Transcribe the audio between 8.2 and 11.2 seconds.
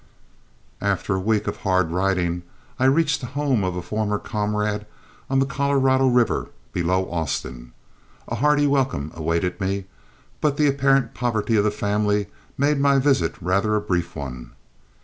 A hearty welcome awaited me, but the apparent